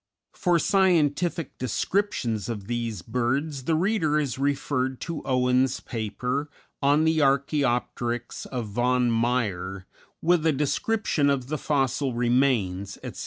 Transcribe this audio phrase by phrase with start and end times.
[0.39, 6.49] __For scientific descriptions of these birds the reader is referred to Owen's paper
[6.81, 9.85] "On the Archæopteryx of von Meyer,
[10.19, 13.19] with a Description of the Fossil Remains, etc.